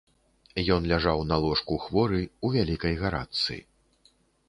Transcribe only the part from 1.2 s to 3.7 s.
на ложку хворы, у вялікай гарачцы.